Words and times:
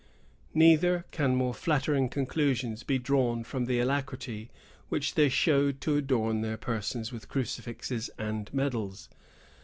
Neither 0.55 1.05
can 1.11 1.35
more 1.35 1.53
flattering 1.53 2.09
conclusions 2.09 2.81
be 2.81 2.97
drawn 2.97 3.43
from 3.43 3.65
the 3.65 3.77
alacrity 3.79 4.49
which 4.89 5.13
they 5.13 5.29
showed 5.29 5.79
to 5.81 5.95
adorn 5.95 6.41
their 6.41 6.57
persons 6.57 7.11
with 7.11 7.29
crucifixes 7.29 8.09
and 8.17 8.51
medals. 8.51 9.09